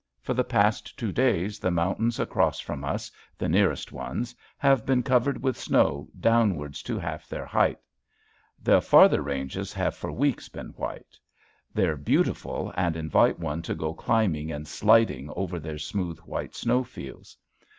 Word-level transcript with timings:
For 0.19 0.33
the 0.33 0.43
past 0.43 0.97
two 0.97 1.11
days 1.11 1.59
the 1.59 1.69
mountains 1.69 2.19
across 2.19 2.59
from 2.59 2.83
us, 2.83 3.11
the 3.37 3.47
nearest 3.47 3.91
ones, 3.91 4.33
have 4.57 4.83
been 4.83 5.03
covered 5.03 5.43
with 5.43 5.55
snow 5.55 6.07
downwards 6.19 6.81
to 6.81 6.97
half 6.97 7.29
their 7.29 7.45
height. 7.45 7.77
The 8.59 8.81
farther 8.81 9.21
ranges 9.21 9.73
have 9.73 9.93
for 9.95 10.11
weeks 10.11 10.49
been 10.49 10.69
white. 10.69 11.19
They're 11.71 11.97
beautiful 11.97 12.73
and 12.75 12.95
invite 12.97 13.37
one 13.37 13.61
to 13.61 13.75
go 13.75 13.93
climbing 13.93 14.51
and 14.51 14.67
sliding 14.67 15.29
over 15.35 15.59
their 15.59 15.77
smooth 15.77 16.17
white 16.21 16.55
snowfields. 16.55 17.37